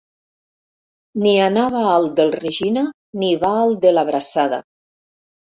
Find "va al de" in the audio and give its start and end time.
3.45-3.95